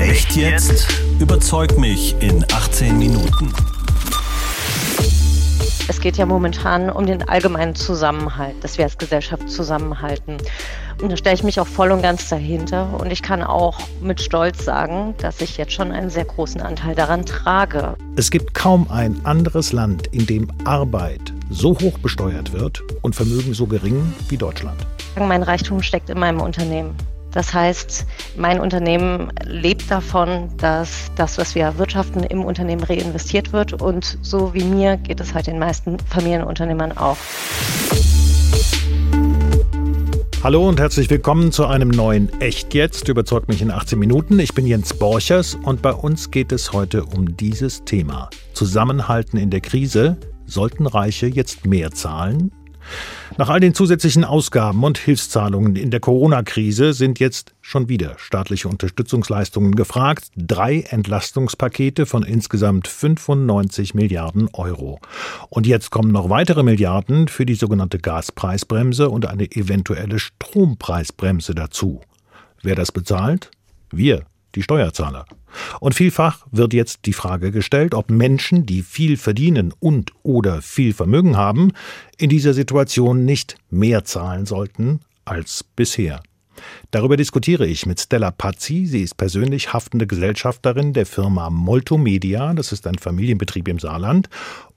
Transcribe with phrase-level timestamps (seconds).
[0.00, 0.86] Echt jetzt?
[1.18, 3.52] Überzeug mich in 18 Minuten.
[5.88, 10.36] Es geht ja momentan um den allgemeinen Zusammenhalt, dass wir als Gesellschaft zusammenhalten.
[11.02, 12.88] Und da stelle ich mich auch voll und ganz dahinter.
[13.00, 16.94] Und ich kann auch mit Stolz sagen, dass ich jetzt schon einen sehr großen Anteil
[16.94, 17.96] daran trage.
[18.14, 23.54] Es gibt kaum ein anderes Land, in dem Arbeit so hoch besteuert wird und Vermögen
[23.54, 24.78] so gering wie Deutschland.
[25.18, 26.94] Mein Reichtum steckt in meinem Unternehmen.
[27.38, 28.04] Das heißt,
[28.36, 33.80] mein Unternehmen lebt davon, dass das, was wir erwirtschaften, im Unternehmen reinvestiert wird.
[33.80, 37.16] Und so wie mir geht es halt den meisten Familienunternehmern auch.
[40.42, 43.08] Hallo und herzlich willkommen zu einem neuen Echt jetzt.
[43.08, 44.40] Überzeugt mich in 18 Minuten.
[44.40, 48.30] Ich bin Jens Borchers und bei uns geht es heute um dieses Thema.
[48.52, 50.16] Zusammenhalten in der Krise.
[50.44, 52.50] Sollten Reiche jetzt mehr zahlen?
[53.36, 58.68] Nach all den zusätzlichen Ausgaben und Hilfszahlungen in der Corona-Krise sind jetzt schon wieder staatliche
[58.68, 60.30] Unterstützungsleistungen gefragt.
[60.36, 64.98] Drei Entlastungspakete von insgesamt 95 Milliarden Euro.
[65.50, 72.00] Und jetzt kommen noch weitere Milliarden für die sogenannte Gaspreisbremse und eine eventuelle Strompreisbremse dazu.
[72.62, 73.50] Wer das bezahlt?
[73.90, 74.24] Wir,
[74.58, 75.24] die Steuerzahler.
[75.78, 80.92] Und vielfach wird jetzt die Frage gestellt, ob Menschen, die viel verdienen und oder viel
[80.92, 81.70] Vermögen haben,
[82.18, 86.22] in dieser Situation nicht mehr zahlen sollten als bisher.
[86.90, 88.86] Darüber diskutiere ich mit Stella Pazzi.
[88.86, 92.52] Sie ist persönlich haftende Gesellschafterin der Firma Molto Media.
[92.52, 94.28] Das ist ein Familienbetrieb im Saarland.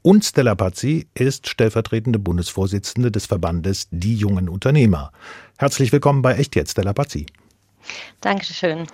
[0.03, 5.11] Und Stella Pazzi ist stellvertretende Bundesvorsitzende des Verbandes Die jungen Unternehmer.
[5.57, 7.25] Herzlich willkommen bei Echt jetzt, Stella Pazzi.
[8.21, 8.87] Dankeschön.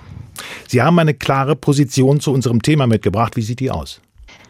[0.68, 3.36] Sie haben eine klare Position zu unserem Thema mitgebracht.
[3.36, 4.02] Wie sieht die aus?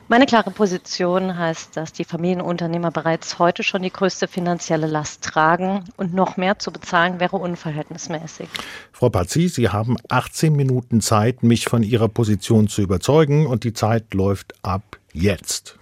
[0.09, 5.83] Meine klare Position heißt, dass die Familienunternehmer bereits heute schon die größte finanzielle Last tragen
[5.97, 8.47] und noch mehr zu bezahlen wäre unverhältnismäßig.
[8.93, 13.73] Frau Pazzi, Sie haben 18 Minuten Zeit, mich von Ihrer Position zu überzeugen und die
[13.73, 15.77] Zeit läuft ab jetzt.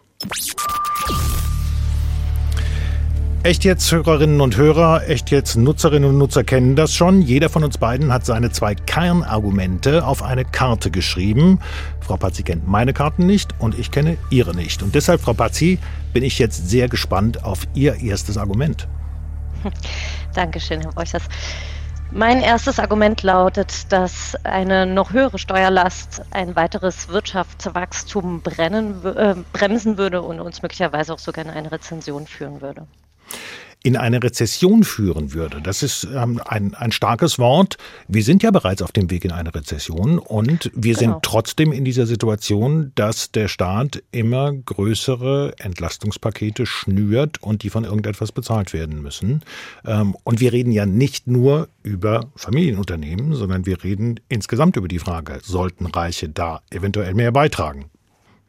[3.45, 7.22] Echt jetzt Hörerinnen und Hörer, echt jetzt Nutzerinnen und Nutzer kennen das schon.
[7.22, 11.60] Jeder von uns beiden hat seine zwei Kernargumente auf eine Karte geschrieben.
[12.00, 14.82] Frau Pazzi kennt meine Karten nicht und ich kenne ihre nicht.
[14.82, 15.78] Und deshalb, Frau Pazzi,
[16.11, 18.88] bin ich jetzt sehr gespannt auf Ihr erstes Argument.
[20.33, 21.26] Dankeschön, Herr Beuchers.
[22.10, 30.00] Mein erstes Argument lautet, dass eine noch höhere Steuerlast ein weiteres Wirtschaftswachstum brennen, äh, bremsen
[30.00, 32.88] würde und uns möglicherweise auch sogar in eine Rezension führen würde
[33.86, 35.61] in eine Rezession führen würde.
[35.61, 37.77] Das ist ähm, ein, ein starkes Wort.
[38.08, 41.13] Wir sind ja bereits auf dem Weg in eine Rezession und wir genau.
[41.13, 47.83] sind trotzdem in dieser Situation, dass der Staat immer größere Entlastungspakete schnürt und die von
[47.83, 49.43] irgendetwas bezahlt werden müssen.
[49.85, 54.97] Ähm, und wir reden ja nicht nur über Familienunternehmen, sondern wir reden insgesamt über die
[54.97, 57.85] Frage, sollten Reiche da eventuell mehr beitragen?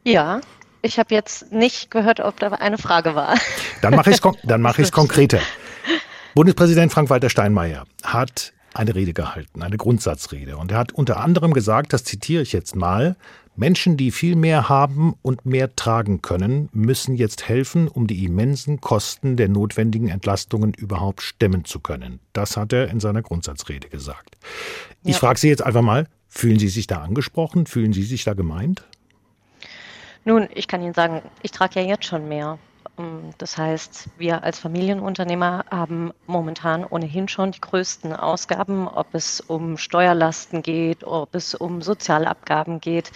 [0.03, 0.41] Ja,
[0.87, 3.35] ich habe jetzt nicht gehört, ob da eine Frage war.
[3.81, 5.39] Dann mache ich es mach konkreter.
[6.33, 10.57] Bundespräsident Frank-Walter Steinmeier hat eine Rede gehalten, eine Grundsatzrede.
[10.57, 13.15] Und er hat unter anderem gesagt, das zitiere ich jetzt mal,
[13.55, 18.81] Menschen, die viel mehr haben und mehr tragen können, müssen jetzt helfen, um die immensen
[18.81, 22.19] Kosten der notwendigen Entlastungen überhaupt stemmen zu können.
[22.33, 24.37] Das hat er in seiner Grundsatzrede gesagt.
[25.03, 25.17] Ich ja.
[25.17, 27.65] frage Sie jetzt einfach mal, fühlen Sie sich da angesprochen?
[27.65, 28.83] Fühlen Sie sich da gemeint?
[30.27, 32.59] Nun, ich kann Ihnen sagen, ich trage ja jetzt schon mehr.
[32.99, 39.39] Ähm, das heißt, wir als Familienunternehmer haben momentan ohnehin schon die größten Ausgaben, ob es
[39.39, 43.09] um Steuerlasten geht, ob es um Sozialabgaben geht.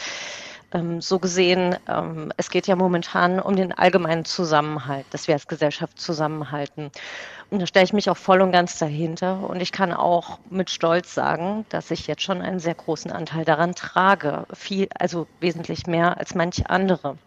[0.74, 5.48] Ähm, so gesehen, ähm, es geht ja momentan um den allgemeinen Zusammenhalt, dass wir als
[5.48, 6.92] Gesellschaft zusammenhalten.
[7.50, 9.50] Und da stelle ich mich auch voll und ganz dahinter.
[9.50, 13.44] Und ich kann auch mit Stolz sagen, dass ich jetzt schon einen sehr großen Anteil
[13.44, 14.46] daran trage.
[14.54, 17.18] Viel, also wesentlich mehr als manche andere.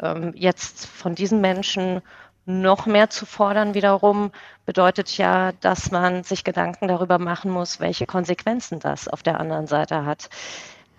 [0.00, 2.02] Ähm, jetzt von diesen Menschen
[2.44, 4.32] noch mehr zu fordern wiederum
[4.66, 9.66] bedeutet ja, dass man sich Gedanken darüber machen muss, welche Konsequenzen das auf der anderen
[9.66, 10.28] Seite hat.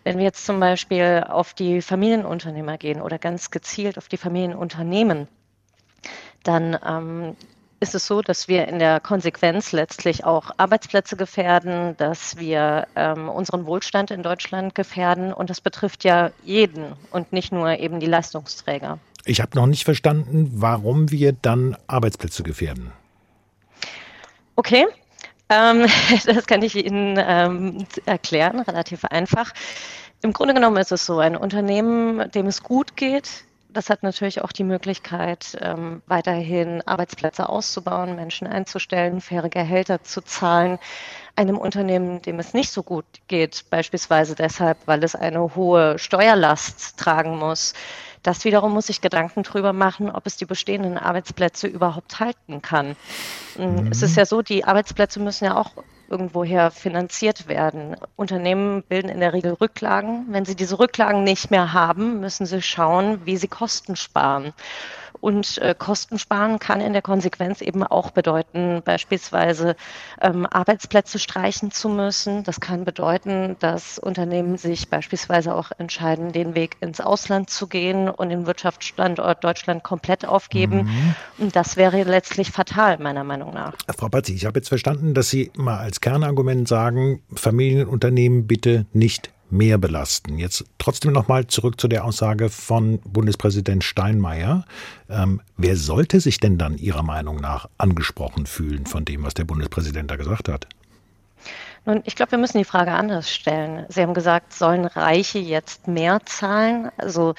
[0.04, 5.28] Wenn wir jetzt zum Beispiel auf die Familienunternehmer gehen oder ganz gezielt auf die Familienunternehmen,
[6.44, 7.38] dann ähm,
[7.80, 13.30] ist es so, dass wir in der Konsequenz letztlich auch Arbeitsplätze gefährden, dass wir ähm,
[13.30, 15.34] unseren Wohlstand in Deutschland gefährden.
[15.34, 19.00] Und das betrifft ja jeden und nicht nur eben die Leistungsträger.
[19.26, 22.92] Ich habe noch nicht verstanden, warum wir dann Arbeitsplätze gefährden.
[24.56, 24.86] Okay,
[25.54, 25.88] ähm,
[26.26, 29.52] das kann ich Ihnen ähm, erklären, relativ einfach.
[30.22, 34.42] Im Grunde genommen ist es so, ein Unternehmen, dem es gut geht, das hat natürlich
[34.42, 40.78] auch die Möglichkeit, ähm, weiterhin Arbeitsplätze auszubauen, Menschen einzustellen, faire Gehälter zu zahlen.
[41.36, 46.98] einem Unternehmen, dem es nicht so gut geht, beispielsweise deshalb, weil es eine hohe Steuerlast
[47.00, 47.74] tragen muss,
[48.24, 52.96] das wiederum muss sich Gedanken darüber machen, ob es die bestehenden Arbeitsplätze überhaupt halten kann.
[53.58, 53.90] Mhm.
[53.92, 55.72] Es ist ja so, die Arbeitsplätze müssen ja auch
[56.10, 57.96] irgendwoher finanziert werden.
[58.16, 60.26] Unternehmen bilden in der Regel Rücklagen.
[60.30, 64.54] Wenn sie diese Rücklagen nicht mehr haben, müssen sie schauen, wie sie Kosten sparen.
[65.24, 69.78] Und äh, Kosten sparen kann in der Konsequenz eben auch bedeuten, beispielsweise
[70.20, 72.44] ähm, Arbeitsplätze streichen zu müssen.
[72.44, 78.10] Das kann bedeuten, dass Unternehmen sich beispielsweise auch entscheiden, den Weg ins Ausland zu gehen
[78.10, 80.84] und den Wirtschaftsstandort Deutschland komplett aufgeben.
[80.84, 81.16] Mhm.
[81.38, 83.76] Und das wäre letztlich fatal, meiner Meinung nach.
[83.98, 89.33] Frau Batzi, ich habe jetzt verstanden, dass Sie mal als Kernargument sagen, Familienunternehmen bitte nicht
[89.54, 90.38] mehr belasten.
[90.38, 94.66] Jetzt trotzdem nochmal zurück zu der Aussage von Bundespräsident Steinmeier.
[95.10, 99.46] Ähm, wer sollte sich denn dann Ihrer Meinung nach angesprochen fühlen von dem, was der
[99.46, 100.68] Bundespräsident da gesagt hat?
[101.86, 103.86] Nun, ich glaube, wir müssen die Frage anders stellen.
[103.90, 106.90] Sie haben gesagt, sollen Reiche jetzt mehr zahlen?
[106.98, 107.36] Also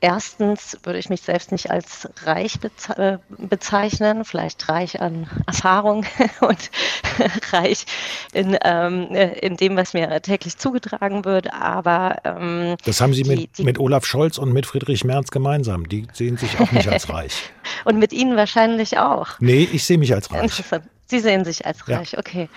[0.00, 2.58] Erstens würde ich mich selbst nicht als reich
[2.96, 6.04] äh, bezeichnen, vielleicht reich an Erfahrung
[6.40, 6.70] und
[7.52, 7.86] reich
[8.34, 11.52] in, ähm, in dem, was mir täglich zugetragen wird.
[11.54, 15.30] Aber ähm, das haben Sie die, mit, die, mit Olaf Scholz und mit Friedrich Merz
[15.30, 15.88] gemeinsam.
[15.88, 17.50] Die sehen sich auch nicht als reich.
[17.84, 19.40] und mit Ihnen wahrscheinlich auch.
[19.40, 20.42] Nee, ich sehe mich als reich.
[20.42, 20.84] Interessant.
[21.06, 22.18] Sie sehen sich als reich, ja.
[22.18, 22.50] okay.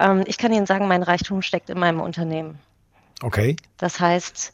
[0.00, 2.58] Ähm, ich kann Ihnen sagen, mein Reichtum steckt in meinem Unternehmen.
[3.22, 3.56] Okay.
[3.78, 4.52] Das heißt,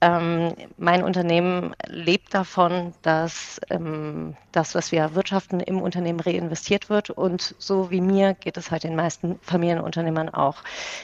[0.00, 7.10] ähm, mein Unternehmen lebt davon, dass ähm, das, was wir wirtschaften, im Unternehmen reinvestiert wird.
[7.10, 10.56] Und so wie mir geht es halt den meisten Familienunternehmern auch.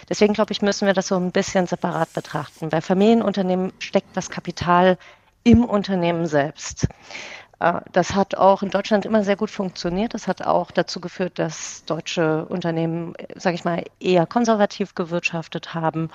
[0.08, 2.70] Deswegen glaube ich, müssen wir das so ein bisschen separat betrachten.
[2.70, 4.96] Bei Familienunternehmen steckt das Kapital
[5.44, 6.88] im Unternehmen selbst.
[7.60, 10.14] Äh, das hat auch in Deutschland immer sehr gut funktioniert.
[10.14, 16.10] Das hat auch dazu geführt, dass deutsche Unternehmen, sage ich mal, eher konservativ gewirtschaftet haben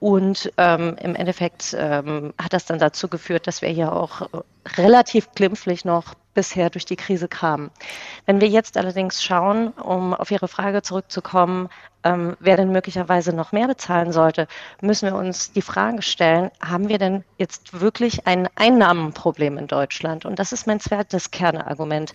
[0.00, 4.28] und ähm, im Endeffekt ähm, hat das dann dazu geführt, dass wir hier auch
[4.76, 7.72] relativ glimpflich noch bisher durch die Krise kamen.
[8.26, 11.68] Wenn wir jetzt allerdings schauen, um auf Ihre Frage zurückzukommen,
[12.04, 14.46] ähm, wer denn möglicherweise noch mehr bezahlen sollte,
[14.80, 20.24] müssen wir uns die Frage stellen, haben wir denn jetzt wirklich ein Einnahmenproblem in Deutschland?
[20.24, 22.14] Und das ist mein zweites Kernargument.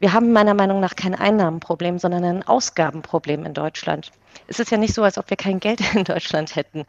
[0.00, 4.10] Wir haben meiner Meinung nach kein Einnahmenproblem, sondern ein Ausgabenproblem in Deutschland
[4.48, 6.84] es ist ja nicht so, als ob wir kein Geld in Deutschland hätten.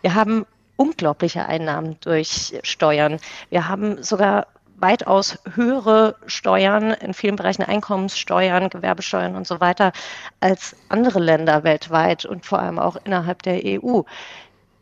[0.00, 0.46] Wir haben
[0.76, 3.18] unglaubliche Einnahmen durch Steuern.
[3.50, 4.46] Wir haben sogar
[4.76, 9.92] weitaus höhere Steuern, in vielen Bereichen Einkommenssteuern, Gewerbesteuern und so weiter,
[10.40, 14.02] als andere Länder weltweit und vor allem auch innerhalb der EU.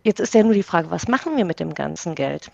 [0.03, 2.51] Jetzt ist ja nur die Frage, was machen wir mit dem ganzen Geld?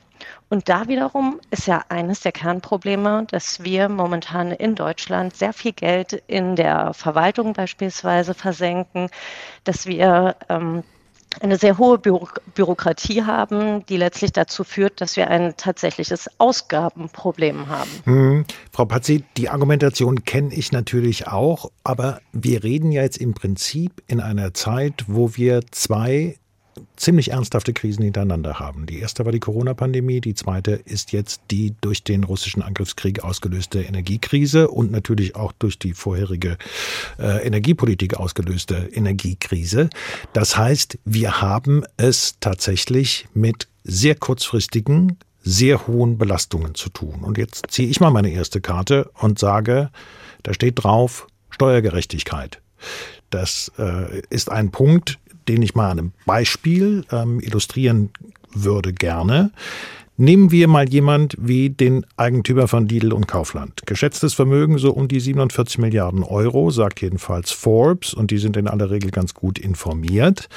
[0.49, 5.73] Und da wiederum ist ja eines der Kernprobleme, dass wir momentan in Deutschland sehr viel
[5.73, 9.11] Geld in der Verwaltung beispielsweise versenken,
[9.65, 10.83] dass wir ähm,
[11.41, 17.69] eine sehr hohe Büro Bürokratie haben, die letztlich dazu führt, dass wir ein tatsächliches Ausgabenproblem
[17.69, 17.91] haben.
[18.05, 18.45] Hm.
[18.73, 24.03] Frau Pazzi, die Argumentation kenne ich natürlich auch, aber wir reden ja jetzt im Prinzip
[24.07, 26.37] in einer Zeit, wo wir zwei
[26.97, 28.87] ziemlich ernsthafte Krisen hintereinander haben.
[28.87, 33.83] Die erste war die Corona-Pandemie, die zweite ist jetzt die durch den russischen Angriffskrieg ausgelöste
[33.83, 36.59] Energiekrise und natürlich auch durch die vorherige
[37.19, 39.91] äh, Energiepolitik ausgelöste Energiekrise.
[40.33, 47.23] Das heißt, wir haben es tatsächlich mit sehr kurzfristigen, sehr hohen Belastungen zu tun.
[47.23, 49.91] Und jetzt ziehe ich mal meine erste Karte und sage,
[50.43, 52.61] da steht drauf Steuergerechtigkeit.
[53.31, 55.19] Das äh, ist ein Punkt,
[55.49, 58.11] den ich mal an einem Beispiel ähm, illustrieren
[58.53, 59.51] würde gerne.
[60.19, 63.83] Nehmen wir mal jemand wie den Eigentümer von Lidl und Kaufland.
[63.85, 68.67] Geschätztes Vermögen so um die 47 Milliarden Euro, sagt jedenfalls Forbes, und die sind in
[68.67, 70.49] aller Regel ganz gut informiert.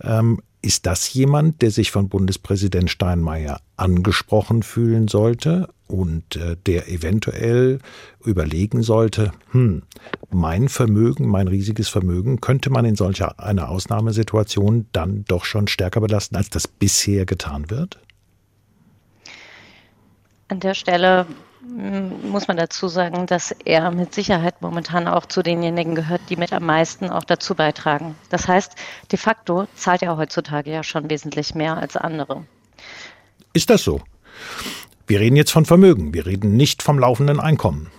[0.00, 6.88] Ähm, ist das jemand, der sich von Bundespräsident Steinmeier angesprochen fühlen sollte und äh, der
[6.88, 7.78] eventuell
[8.24, 9.82] überlegen sollte, hm,
[10.30, 16.00] mein Vermögen, mein riesiges Vermögen, könnte man in solcher einer Ausnahmesituation dann doch schon stärker
[16.00, 17.98] belasten, als das bisher getan wird?
[20.48, 21.26] An der Stelle
[22.22, 26.52] muss man dazu sagen, dass er mit Sicherheit momentan auch zu denjenigen gehört, die mit
[26.52, 28.14] am meisten auch dazu beitragen.
[28.30, 28.74] Das heißt,
[29.12, 32.44] de facto zahlt er heutzutage ja schon wesentlich mehr als andere.
[33.52, 34.00] Ist das so?
[35.06, 37.90] Wir reden jetzt von Vermögen, wir reden nicht vom laufenden Einkommen.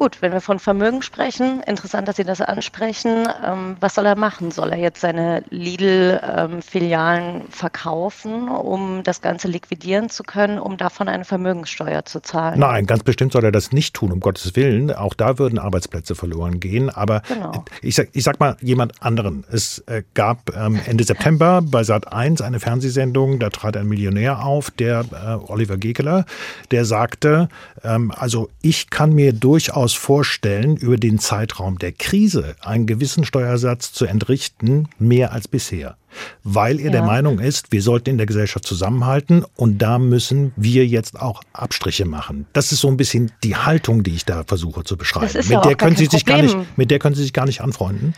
[0.00, 3.28] Gut, wenn wir von Vermögen sprechen, interessant, dass Sie das ansprechen.
[3.44, 4.50] Ähm, was soll er machen?
[4.50, 11.06] Soll er jetzt seine Lidl-Filialen ähm, verkaufen, um das Ganze liquidieren zu können, um davon
[11.06, 12.58] eine Vermögenssteuer zu zahlen?
[12.58, 14.90] Nein, ganz bestimmt soll er das nicht tun, um Gottes Willen.
[14.90, 16.88] Auch da würden Arbeitsplätze verloren gehen.
[16.88, 17.62] Aber genau.
[17.82, 19.44] ich, sag, ich sag mal jemand anderen.
[19.52, 24.70] Es äh, gab ähm, Ende September bei Sat1 eine Fernsehsendung, da trat ein Millionär auf,
[24.70, 26.24] der äh, Oliver Gekeler,
[26.70, 27.50] der sagte,
[27.84, 33.24] ähm, also ich kann mir durchaus durchaus vorstellen, über den Zeitraum der Krise einen gewissen
[33.24, 35.96] Steuersatz zu entrichten, mehr als bisher.
[36.42, 36.92] Weil er ja.
[36.92, 41.42] der Meinung ist, wir sollten in der Gesellschaft zusammenhalten und da müssen wir jetzt auch
[41.52, 42.46] Abstriche machen.
[42.52, 45.32] Das ist so ein bisschen die Haltung, die ich da versuche zu beschreiben.
[45.34, 47.60] mit, ja der können Sie sich gar nicht, mit der können Sie sich gar nicht
[47.60, 48.14] anfreunden.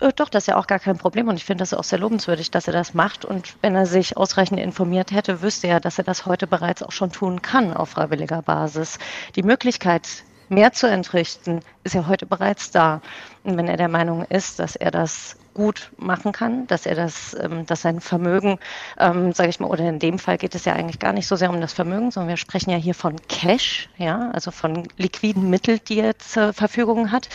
[0.00, 1.98] Äh, doch, das ist ja auch gar kein Problem und ich finde das auch sehr
[1.98, 3.24] lobenswürdig, dass er das macht.
[3.24, 6.92] Und wenn er sich ausreichend informiert hätte, wüsste er, dass er das heute bereits auch
[6.92, 8.98] schon tun kann auf freiwilliger Basis.
[9.36, 10.08] Die Möglichkeit,
[10.48, 13.00] mehr zu entrichten, ist ja heute bereits da.
[13.44, 17.34] Und wenn er der Meinung ist, dass er das gut machen kann, dass er das,
[17.40, 18.58] ähm, dass sein Vermögen,
[18.98, 21.36] ähm, sage ich mal, oder in dem Fall geht es ja eigentlich gar nicht so
[21.36, 25.48] sehr um das Vermögen, sondern wir sprechen ja hier von Cash, ja, also von liquiden
[25.48, 27.28] Mitteln, die er zur Verfügung hat.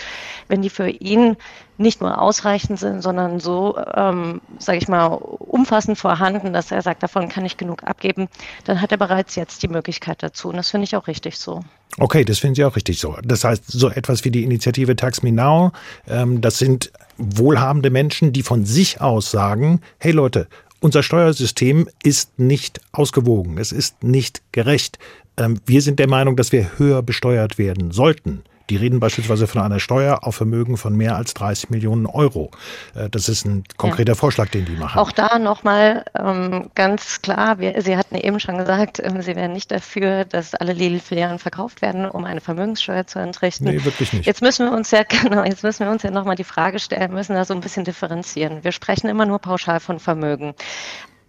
[0.47, 1.37] Wenn die für ihn
[1.77, 7.03] nicht nur ausreichend sind, sondern so, ähm, sage ich mal, umfassend vorhanden, dass er sagt,
[7.03, 8.27] davon kann ich genug abgeben,
[8.65, 10.49] dann hat er bereits jetzt die Möglichkeit dazu.
[10.49, 11.61] Und das finde ich auch richtig so.
[11.99, 13.17] Okay, das finden Sie auch richtig so.
[13.23, 15.71] Das heißt, so etwas wie die Initiative Tax Me Now,
[16.07, 20.47] ähm, das sind wohlhabende Menschen, die von sich aus sagen, hey Leute,
[20.79, 24.97] unser Steuersystem ist nicht ausgewogen, es ist nicht gerecht.
[25.37, 28.43] Ähm, wir sind der Meinung, dass wir höher besteuert werden sollten.
[28.69, 32.51] Die reden beispielsweise von einer Steuer auf Vermögen von mehr als 30 Millionen Euro.
[32.95, 34.15] Äh, das ist ein konkreter ja.
[34.15, 34.99] Vorschlag, den die machen.
[34.99, 39.53] Auch da nochmal ähm, ganz klar, wir, Sie hatten eben schon gesagt, ähm, Sie wären
[39.53, 43.65] nicht dafür, dass alle Lidl-Filialen verkauft werden, um eine Vermögenssteuer zu entrichten.
[43.65, 44.25] Nee, wirklich nicht.
[44.25, 47.13] Jetzt müssen wir uns ja, genau, jetzt müssen wir uns ja nochmal die Frage stellen,
[47.13, 48.63] müssen da so ein bisschen differenzieren.
[48.63, 50.53] Wir sprechen immer nur pauschal von Vermögen.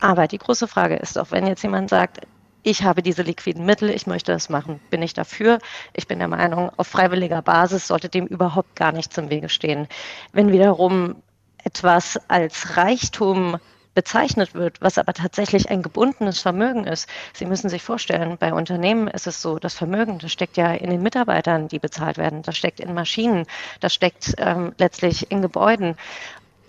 [0.01, 2.21] Aber die große Frage ist auch, wenn jetzt jemand sagt,
[2.63, 4.81] ich habe diese liquiden Mittel, ich möchte das machen.
[4.91, 5.59] Bin ich dafür?
[5.95, 9.89] Ich bin der Meinung, auf freiwilliger Basis sollte dem überhaupt gar nichts im Wege stehen.
[10.33, 11.17] Wenn wiederum
[11.65, 13.59] etwas als Reichtum
[13.95, 17.09] bezeichnet wird, was aber tatsächlich ein gebundenes Vermögen ist.
[17.35, 20.91] Sie müssen sich vorstellen, bei Unternehmen ist es so, das Vermögen, das steckt ja in
[20.91, 23.47] den Mitarbeitern, die bezahlt werden, das steckt in Maschinen,
[23.81, 25.97] das steckt ähm, letztlich in Gebäuden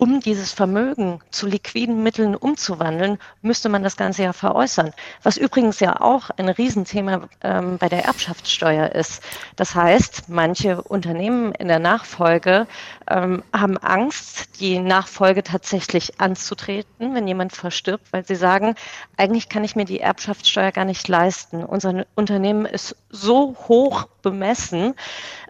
[0.01, 4.93] um dieses Vermögen zu liquiden Mitteln umzuwandeln, müsste man das Ganze ja veräußern.
[5.21, 9.21] Was übrigens ja auch ein Riesenthema ähm, bei der Erbschaftssteuer ist.
[9.57, 12.65] Das heißt, manche Unternehmen in der Nachfolge
[13.07, 18.73] ähm, haben Angst, die Nachfolge tatsächlich anzutreten, wenn jemand verstirbt, weil sie sagen,
[19.17, 21.63] eigentlich kann ich mir die Erbschaftssteuer gar nicht leisten.
[21.63, 24.93] Unser Unternehmen ist so hoch bemessen,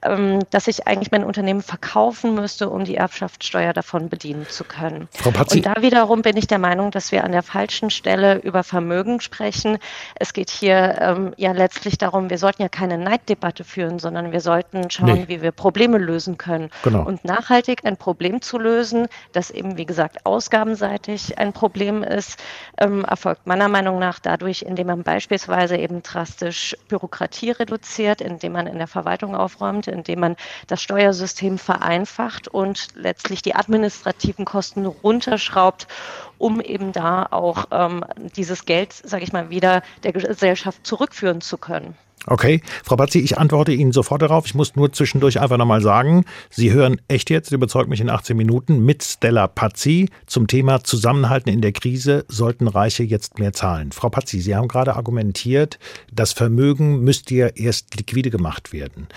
[0.04, 5.08] ähm, dass ich eigentlich mein Unternehmen verkaufen müsste, um die Erbschaftssteuer davon bedienen zu können.
[5.13, 5.58] Frau Patzi.
[5.58, 9.22] Und da wiederum bin ich der Meinung, dass wir an der falschen Stelle über Vermögen
[9.22, 9.78] sprechen.
[10.16, 14.42] Es geht hier ähm, ja letztlich darum, wir sollten ja keine Neiddebatte führen, sondern wir
[14.42, 15.28] sollten schauen, nee.
[15.28, 16.70] wie wir Probleme lösen können.
[16.84, 17.04] Genau.
[17.04, 22.40] Und nachhaltig ein Problem zu lösen, das eben, wie gesagt, ausgabenseitig ein Problem ist,
[22.78, 28.72] ähm, erfolgt meiner Meinung nach dadurch, indem man beispielsweise eben drastisch Bürokratie reduziert, indem man
[28.72, 30.36] in der Verwaltung aufräumt, indem man
[30.68, 35.88] das Steuersystem vereinfacht und letztlich die administrativen Kosten runterschraubt,
[36.38, 41.58] um eben da auch ähm, dieses Geld, sage ich mal, wieder der Gesellschaft zurückführen zu
[41.58, 41.98] können.
[42.28, 44.46] Okay, Frau Batzi, ich antworte Ihnen sofort darauf.
[44.46, 48.38] Ich muss nur zwischendurch einfach nochmal sagen, Sie hören echt jetzt, überzeugt mich in 18
[48.38, 53.92] Minuten, mit Stella Pazzi zum Thema Zusammenhalten in der Krise, sollten Reiche jetzt mehr zahlen.
[53.92, 55.80] Frau Pazzi, Sie haben gerade argumentiert,
[56.13, 59.08] das Vermögen müsste ja erst liquide gemacht werden.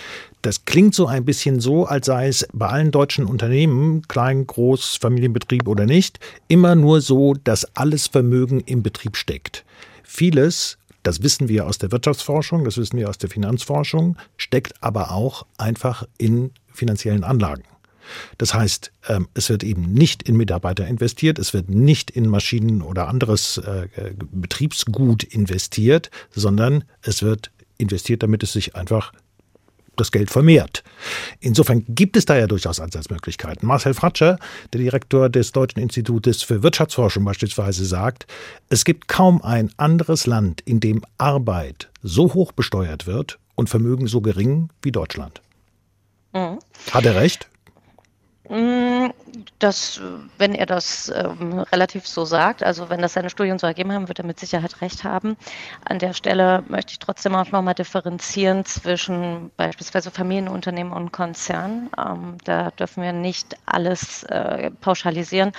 [0.41, 4.97] Das klingt so ein bisschen so, als sei es bei allen deutschen Unternehmen, klein, groß,
[5.01, 9.65] Familienbetrieb oder nicht, immer nur so, dass alles Vermögen im Betrieb steckt.
[10.03, 15.13] Vieles das wissen wir aus der Wirtschaftsforschung, das wissen wir aus der Finanzforschung, steckt aber
[15.13, 17.63] auch einfach in finanziellen Anlagen.
[18.39, 22.83] Das heißt, ähm, es wird eben nicht in Mitarbeiter investiert, es wird nicht in Maschinen
[22.83, 23.89] oder anderes äh,
[24.33, 29.13] Betriebsgut investiert, sondern es wird investiert, damit es sich einfach
[30.01, 30.83] das Geld vermehrt.
[31.41, 33.67] Insofern gibt es da ja durchaus Ansatzmöglichkeiten.
[33.67, 34.39] Marcel Fratscher,
[34.73, 38.27] der Direktor des Deutschen Institutes für Wirtschaftsforschung beispielsweise, sagt,
[38.69, 44.07] es gibt kaum ein anderes Land, in dem Arbeit so hoch besteuert wird und Vermögen
[44.07, 45.41] so gering wie Deutschland.
[46.33, 46.59] Mhm.
[46.91, 47.49] Hat er recht?
[48.49, 49.09] Mm,
[49.59, 50.03] das,
[50.37, 54.09] wenn er das ähm, relativ so sagt, also wenn das seine Studien so ergeben haben,
[54.09, 55.39] wird er mit Sicherheit recht haben.
[55.87, 61.89] An der Stelle möchte ich trotzdem auch nochmal differenzieren zwischen beispielsweise Familienunternehmen und Konzernen.
[61.99, 65.53] Ähm, da dürfen wir nicht alles äh, pauschalisieren,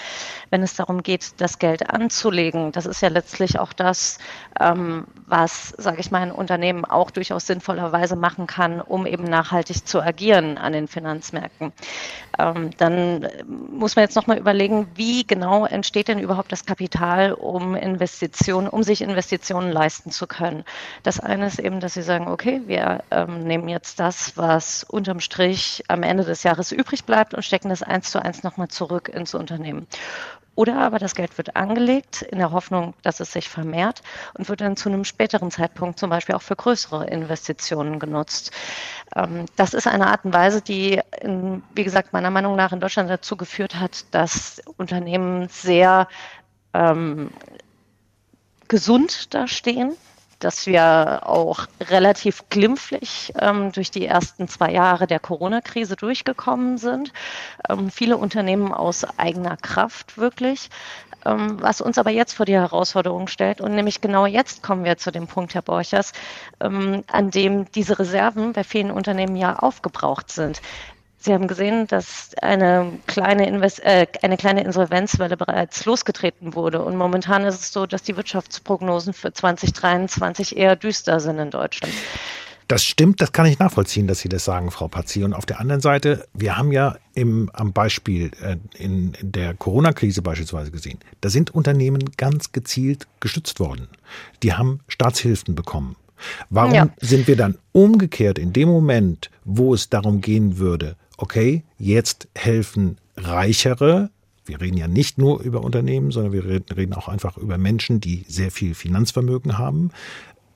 [0.51, 2.71] wenn es darum geht, das Geld anzulegen.
[2.71, 4.19] Das ist ja letztlich auch das,
[4.59, 9.87] ähm, was, sage ich mal, ein Unternehmen auch durchaus sinnvollerweise machen kann, um eben nachhaltig
[9.87, 11.73] zu agieren an den Finanzmärkten.
[12.77, 18.67] Dann muss man jetzt nochmal überlegen, wie genau entsteht denn überhaupt das Kapital, um Investitionen,
[18.67, 20.63] um sich Investitionen leisten zu können.
[21.03, 25.19] Das eine ist eben, dass Sie sagen, okay, wir ähm, nehmen jetzt das, was unterm
[25.19, 29.09] Strich am Ende des Jahres übrig bleibt und stecken das eins zu eins nochmal zurück
[29.09, 29.87] ins Unternehmen.
[30.55, 34.01] Oder aber das Geld wird angelegt in der Hoffnung, dass es sich vermehrt
[34.37, 38.51] und wird dann zu einem späteren Zeitpunkt zum Beispiel auch für größere Investitionen genutzt.
[39.15, 42.79] Ähm, das ist eine Art und Weise, die, in, wie gesagt, meiner Meinung nach in
[42.79, 46.07] Deutschland dazu geführt hat, dass Unternehmen sehr
[46.73, 47.31] ähm,
[48.67, 49.95] gesund dastehen
[50.39, 57.13] dass wir auch relativ glimpflich ähm, durch die ersten zwei Jahre der Corona-Krise durchgekommen sind.
[57.69, 60.69] Ähm, viele Unternehmen aus eigener Kraft wirklich.
[61.25, 64.97] Ähm, was uns aber jetzt vor die Herausforderung stellt, und nämlich genau jetzt kommen wir
[64.97, 66.13] zu dem Punkt, Herr Borchers,
[66.59, 70.61] ähm, an dem diese Reserven bei vielen Unternehmen ja aufgebraucht sind.
[71.25, 76.83] Sie haben gesehen, dass eine kleine, Invest äh, eine kleine Insolvenzwelle bereits losgetreten wurde.
[76.83, 81.93] Und momentan ist es so, dass die Wirtschaftsprognosen für 2023 eher düster sind in Deutschland.
[82.67, 85.23] Das stimmt, das kann ich nachvollziehen, dass Sie das sagen, Frau Pazzi.
[85.23, 90.21] Und auf der anderen Seite, wir haben ja im, am Beispiel äh, in, der Corona-Krise
[90.21, 93.87] beispielsweise gesehen, da sind Unternehmen ganz gezielt gestützt worden.
[94.43, 95.95] Die haben Staatshilfen bekommen.
[96.49, 96.89] Warum ja.
[97.01, 102.97] sind wir dann umgekehrt in dem Moment, wo es darum gehen würde, okay, jetzt helfen
[103.17, 104.09] Reichere.
[104.45, 108.25] Wir reden ja nicht nur über Unternehmen, sondern wir reden auch einfach über Menschen, die
[108.27, 109.91] sehr viel Finanzvermögen haben.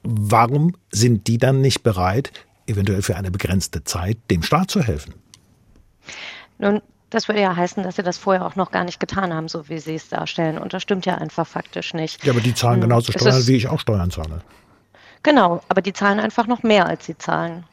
[0.03, 2.31] Warum sind die dann nicht bereit,
[2.67, 5.15] eventuell für eine begrenzte Zeit dem Staat zu helfen?
[6.59, 9.47] Nun, das würde ja heißen, dass sie das vorher auch noch gar nicht getan haben,
[9.47, 10.57] so wie sie es darstellen.
[10.57, 12.23] Und das stimmt ja einfach faktisch nicht.
[12.23, 14.41] Ja, aber die zahlen hm, genauso Steuern, wie ich auch Steuern zahle.
[15.23, 17.65] Genau, aber die zahlen einfach noch mehr, als sie zahlen.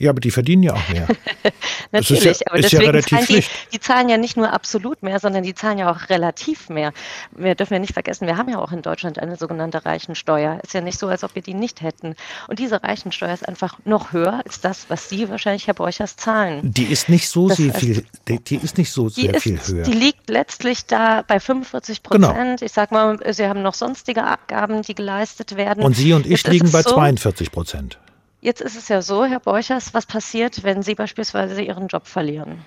[0.00, 1.06] Ja, aber die verdienen ja auch mehr.
[1.92, 5.42] Natürlich, ja, aber deswegen ja zahlen die, die, zahlen ja nicht nur absolut mehr, sondern
[5.42, 6.94] die zahlen ja auch relativ mehr.
[7.36, 10.58] Wir dürfen ja nicht vergessen, wir haben ja auch in Deutschland eine sogenannte Reichensteuer.
[10.62, 12.14] Ist ja nicht so, als ob wir die nicht hätten.
[12.48, 16.60] Und diese Reichensteuer ist einfach noch höher als das, was Sie wahrscheinlich, Herr Borchers, zahlen.
[16.62, 19.82] Die ist nicht so sehr viel, die, die, ist nicht so sehr ist, viel höher.
[19.82, 22.24] Die liegt letztlich da bei 45 Prozent.
[22.24, 22.56] Genau.
[22.58, 25.84] Ich sag mal, Sie haben noch sonstige Abgaben, die geleistet werden.
[25.84, 27.98] Und Sie und ich Jetzt liegen bei so, 42 Prozent.
[28.40, 32.64] Jetzt ist es ja so, Herr Borchers, was passiert, wenn Sie beispielsweise Ihren Job verlieren?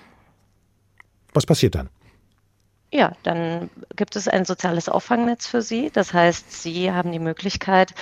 [1.32, 1.88] Was passiert dann?
[2.94, 5.90] Ja, dann gibt es ein soziales Auffangnetz für Sie.
[5.92, 7.92] Das heißt, Sie haben die Möglichkeit,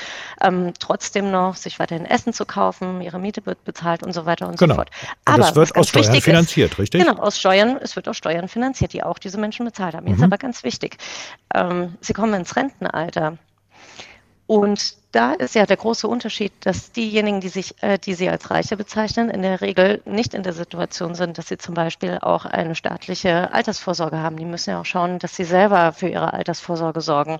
[0.42, 4.46] ähm, trotzdem noch sich weiterhin Essen zu kaufen, Ihre Miete wird bezahlt und so weiter
[4.48, 4.74] und genau.
[4.74, 4.90] so fort.
[5.24, 7.06] Aber das wird aus Steuern finanziert, ist, richtig?
[7.06, 10.06] Genau, aus Steuern, es wird aus Steuern finanziert, die auch diese Menschen bezahlt haben.
[10.08, 10.24] Jetzt mhm.
[10.24, 10.98] aber ganz wichtig.
[11.54, 13.38] Ähm, Sie kommen ins Rentenalter.
[14.46, 18.50] Und da ist ja der große Unterschied, dass diejenigen, die sich, äh, die sie als
[18.50, 22.44] Reiche bezeichnen, in der Regel nicht in der Situation sind, dass sie zum Beispiel auch
[22.44, 24.36] eine staatliche Altersvorsorge haben.
[24.36, 27.38] Die müssen ja auch schauen, dass sie selber für ihre Altersvorsorge sorgen.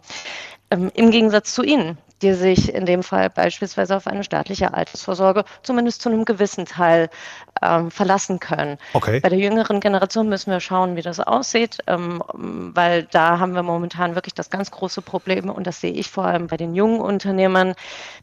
[0.70, 5.44] Ähm, Im Gegensatz zu Ihnen, die sich in dem Fall beispielsweise auf eine staatliche Altersvorsorge
[5.62, 7.10] zumindest zu einem gewissen Teil
[7.60, 8.78] ähm, verlassen können.
[8.92, 9.20] Okay.
[9.20, 13.62] Bei der jüngeren Generation müssen wir schauen, wie das aussieht, ähm, weil da haben wir
[13.62, 17.00] momentan wirklich das ganz große Problem und das sehe ich vor allem bei den jungen
[17.00, 17.74] Unternehmern,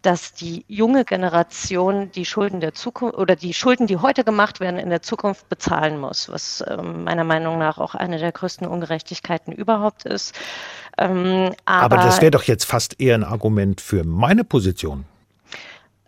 [0.01, 4.79] dass die junge Generation die Schulden der Zukunft oder die Schulden, die heute gemacht werden,
[4.79, 9.51] in der Zukunft bezahlen muss, was ähm, meiner Meinung nach auch eine der größten Ungerechtigkeiten
[9.53, 10.35] überhaupt ist.
[10.97, 15.05] Ähm, aber, aber das wäre doch jetzt fast eher ein Argument für meine Position.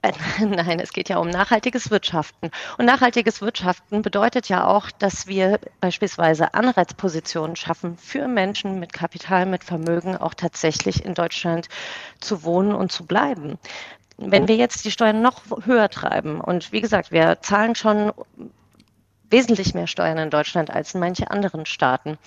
[0.40, 2.52] Nein, es geht ja um nachhaltiges Wirtschaften.
[2.78, 9.48] Und nachhaltiges Wirtschaften bedeutet ja auch, dass wir beispielsweise Anreizpositionen schaffen für Menschen mit Kapital,
[9.48, 11.70] mit Vermögen auch tatsächlich in Deutschland
[12.20, 13.58] zu wohnen und zu bleiben.
[14.18, 18.12] Wenn wir jetzt die Steuern noch höher treiben und wie gesagt, wir zahlen schon
[19.32, 22.20] wesentlich mehr Steuern in Deutschland als in manche anderen Staaten,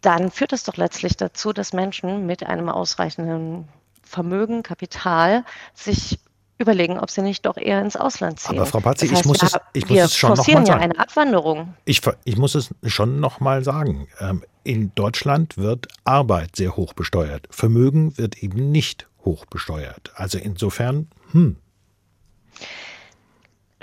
[0.00, 3.68] dann führt das doch letztlich dazu, dass Menschen mit einem ausreichenden
[4.04, 6.18] Vermögen, Kapital sich
[6.58, 8.56] überlegen, ob sie nicht doch eher ins Ausland ziehen.
[8.56, 10.66] Aber Frau Patzi, das heißt, ich muss es, ich muss es schon noch mal sagen.
[10.66, 11.74] ja eine Abwanderung.
[11.84, 14.08] Ich, ich muss es schon noch mal sagen.
[14.62, 17.48] In Deutschland wird Arbeit sehr hoch besteuert.
[17.50, 20.12] Vermögen wird eben nicht hoch besteuert.
[20.14, 21.56] Also insofern, hm.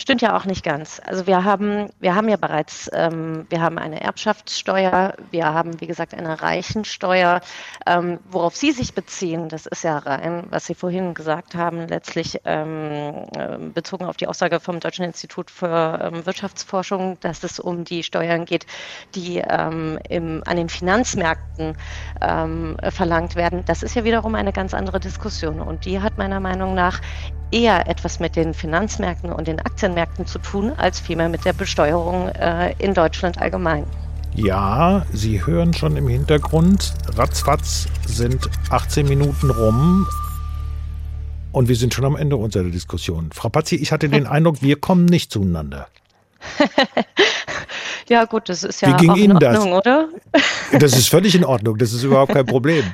[0.02, 1.00] Stimmt ja auch nicht ganz.
[1.06, 5.86] Also wir haben, wir haben ja bereits, ähm, wir haben eine Erbschaftssteuer, wir haben, wie
[5.86, 7.40] gesagt, eine Reichensteuer.
[7.86, 12.42] Ähm, worauf Sie sich beziehen, das ist ja rein, was Sie vorhin gesagt haben, letztlich
[12.46, 17.84] ähm, äh, bezogen auf die Aussage vom Deutschen Institut für ähm, Wirtschaftsforschung, dass es um
[17.84, 18.66] die Steuern geht,
[19.14, 21.78] die ähm, im, an den Finanzmärkten
[22.22, 23.64] ähm, verlangt werden.
[23.68, 27.02] Das ist ja wiederum eine ganz andere Diskussion und die hat meiner Meinung nach
[27.52, 32.30] eher etwas mit den Finanzmärkten und den Aktienmärkten zu tun, als vielmehr mit der Besteuerung
[32.30, 33.86] äh, in Deutschland allgemein.
[34.34, 40.08] Ja, Sie hören schon im Hintergrund, ratzfatz sind 18 Minuten rum.
[41.52, 43.30] Und wir sind schon am Ende unserer Diskussion.
[43.34, 45.88] Frau Pazzi, ich hatte den Eindruck, wir kommen nicht zueinander.
[48.10, 49.80] ja, gut, das ist ja Wie ging auch Ihnen in Ordnung, das?
[49.80, 50.10] oder?
[50.80, 52.86] Das ist völlig in Ordnung, das ist überhaupt kein Problem.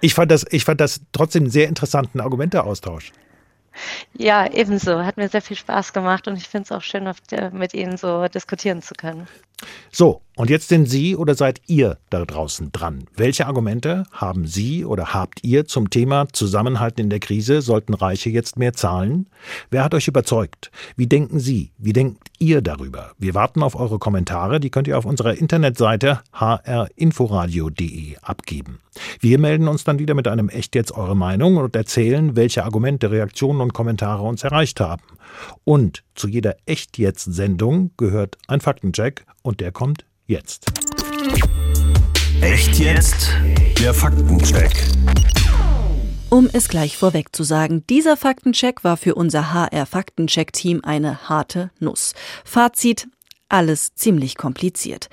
[0.00, 3.12] Ich fand das, ich fand das trotzdem einen sehr interessanten Argumenteaustausch.
[4.14, 5.04] Ja, ebenso.
[5.04, 7.10] Hat mir sehr viel Spaß gemacht und ich finde es auch schön,
[7.52, 9.26] mit Ihnen so diskutieren zu können.
[9.92, 13.04] So, und jetzt sind Sie oder seid ihr da draußen dran?
[13.14, 17.60] Welche Argumente haben Sie oder habt ihr zum Thema Zusammenhalten in der Krise?
[17.60, 19.26] Sollten Reiche jetzt mehr zahlen?
[19.70, 20.70] Wer hat euch überzeugt?
[20.96, 21.72] Wie denken Sie?
[21.76, 23.12] Wie denkt ihr darüber?
[23.18, 24.60] Wir warten auf eure Kommentare.
[24.60, 28.78] Die könnt ihr auf unserer Internetseite hrinforadio.de abgeben.
[29.20, 33.10] Wir melden uns dann wieder mit einem Echt jetzt eure Meinung und erzählen, welche Argumente,
[33.10, 35.02] Reaktionen und Kommentare uns erreicht haben.
[35.64, 40.66] Und zu jeder Echt jetzt Sendung gehört ein Faktencheck und der kommt jetzt.
[42.40, 43.30] Echt jetzt?
[43.78, 44.72] Der Faktencheck.
[46.30, 51.70] Um es gleich vorweg zu sagen, dieser Faktencheck war für unser HR Faktencheck-Team eine harte
[51.80, 52.14] Nuss.
[52.44, 53.08] Fazit,
[53.48, 55.08] alles ziemlich kompliziert.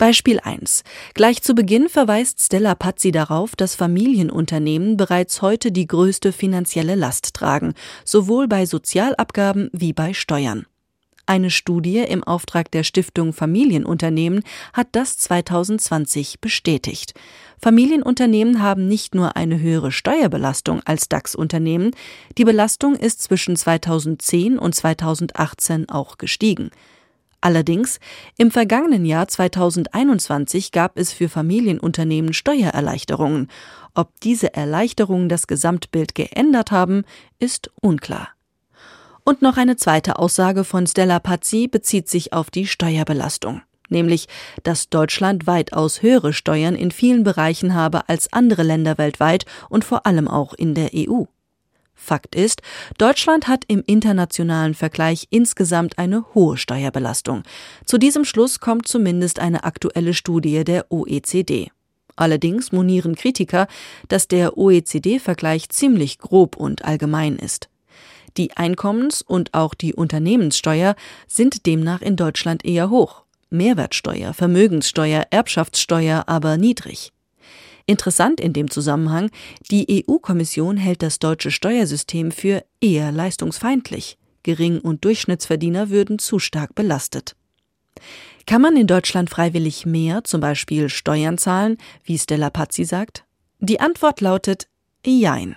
[0.00, 0.82] Beispiel 1.
[1.12, 7.34] Gleich zu Beginn verweist Stella Pazzi darauf, dass Familienunternehmen bereits heute die größte finanzielle Last
[7.34, 7.74] tragen,
[8.06, 10.64] sowohl bei Sozialabgaben wie bei Steuern.
[11.26, 17.12] Eine Studie im Auftrag der Stiftung Familienunternehmen hat das 2020 bestätigt.
[17.60, 21.90] Familienunternehmen haben nicht nur eine höhere Steuerbelastung als DAX-Unternehmen,
[22.38, 26.70] die Belastung ist zwischen 2010 und 2018 auch gestiegen.
[27.40, 28.00] Allerdings,
[28.36, 33.48] im vergangenen Jahr 2021 gab es für Familienunternehmen Steuererleichterungen.
[33.94, 37.04] Ob diese Erleichterungen das Gesamtbild geändert haben,
[37.38, 38.28] ist unklar.
[39.24, 44.28] Und noch eine zweite Aussage von Stella Pazzi bezieht sich auf die Steuerbelastung, nämlich,
[44.62, 50.06] dass Deutschland weitaus höhere Steuern in vielen Bereichen habe als andere Länder weltweit und vor
[50.06, 51.24] allem auch in der EU.
[52.00, 52.62] Fakt ist,
[52.98, 57.42] Deutschland hat im internationalen Vergleich insgesamt eine hohe Steuerbelastung.
[57.84, 61.70] Zu diesem Schluss kommt zumindest eine aktuelle Studie der OECD.
[62.16, 63.68] Allerdings monieren Kritiker,
[64.08, 67.68] dass der OECD-Vergleich ziemlich grob und allgemein ist.
[68.36, 70.96] Die Einkommens- und auch die Unternehmenssteuer
[71.28, 73.24] sind demnach in Deutschland eher hoch.
[73.50, 77.12] Mehrwertsteuer, Vermögenssteuer, Erbschaftssteuer aber niedrig.
[77.90, 79.32] Interessant in dem Zusammenhang,
[79.72, 84.16] die EU-Kommission hält das deutsche Steuersystem für eher leistungsfeindlich.
[84.44, 87.34] Gering- und Durchschnittsverdiener würden zu stark belastet.
[88.46, 93.24] Kann man in Deutschland freiwillig mehr, zum Beispiel Steuern zahlen, wie Stella Pazzi sagt?
[93.58, 94.68] Die Antwort lautet
[95.04, 95.56] Jein.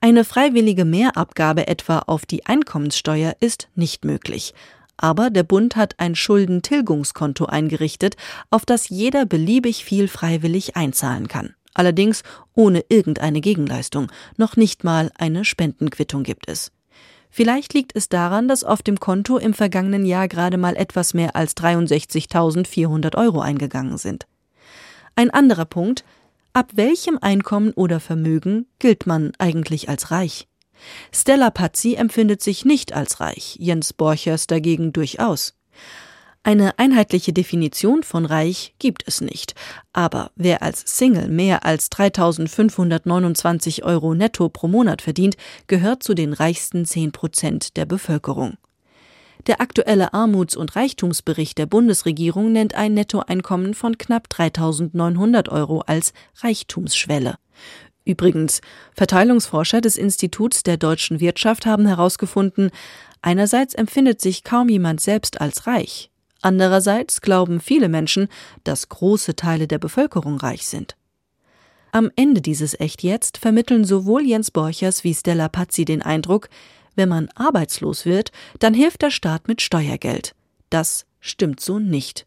[0.00, 4.52] Eine freiwillige Mehrabgabe etwa auf die Einkommenssteuer ist nicht möglich.
[4.96, 8.16] Aber der Bund hat ein Schuldentilgungskonto eingerichtet,
[8.50, 12.22] auf das jeder beliebig viel freiwillig einzahlen kann allerdings
[12.54, 16.72] ohne irgendeine Gegenleistung, noch nicht mal eine Spendenquittung gibt es.
[17.30, 21.36] Vielleicht liegt es daran, dass auf dem Konto im vergangenen Jahr gerade mal etwas mehr
[21.36, 24.26] als 63.400 Euro eingegangen sind.
[25.14, 26.04] Ein anderer Punkt,
[26.52, 30.48] ab welchem Einkommen oder Vermögen gilt man eigentlich als reich?
[31.12, 35.54] Stella Pazzi empfindet sich nicht als reich, Jens Borchers dagegen durchaus.
[36.48, 39.54] Eine einheitliche Definition von reich gibt es nicht,
[39.92, 46.32] aber wer als Single mehr als 3.529 Euro netto pro Monat verdient, gehört zu den
[46.32, 48.56] reichsten 10 Prozent der Bevölkerung.
[49.46, 56.14] Der aktuelle Armuts- und Reichtumsbericht der Bundesregierung nennt ein Nettoeinkommen von knapp 3.900 Euro als
[56.36, 57.34] Reichtumsschwelle.
[58.06, 58.62] Übrigens,
[58.94, 62.70] Verteilungsforscher des Instituts der deutschen Wirtschaft haben herausgefunden,
[63.20, 68.28] einerseits empfindet sich kaum jemand selbst als reich, Andererseits glauben viele Menschen,
[68.64, 70.96] dass große Teile der Bevölkerung reich sind.
[71.90, 76.48] Am Ende dieses Echt jetzt vermitteln sowohl Jens Borchers wie Stella Pazzi den Eindruck,
[76.96, 80.34] wenn man arbeitslos wird, dann hilft der Staat mit Steuergeld.
[80.68, 82.26] Das stimmt so nicht.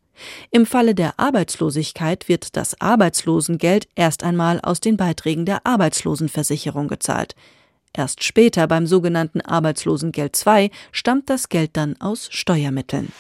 [0.50, 7.36] Im Falle der Arbeitslosigkeit wird das Arbeitslosengeld erst einmal aus den Beiträgen der Arbeitslosenversicherung gezahlt.
[7.96, 13.12] Erst später beim sogenannten Arbeitslosengeld II stammt das Geld dann aus Steuermitteln.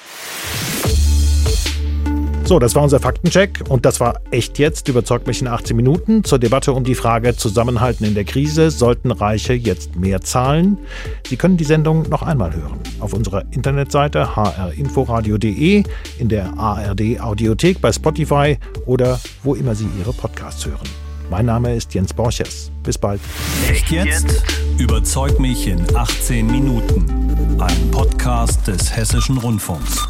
[2.52, 6.26] So, das war unser Faktencheck und das war echt jetzt, überzeugt mich in 18 Minuten
[6.26, 8.72] zur Debatte um die Frage Zusammenhalten in der Krise.
[8.72, 10.78] Sollten Reiche jetzt mehr zahlen?
[11.28, 12.80] Sie können die Sendung noch einmal hören.
[13.00, 15.84] Auf unserer Internetseite hrinforadio.de,
[16.20, 21.01] in der ARD Audiothek, bei Spotify oder wo immer Sie Ihre Podcasts hören.
[21.32, 22.70] Mein Name ist Jens Borchers.
[22.84, 23.22] Bis bald.
[23.70, 24.44] Echt jetzt?
[24.78, 27.58] Überzeug mich in 18 Minuten.
[27.58, 30.06] Ein Podcast des Hessischen Rundfunks.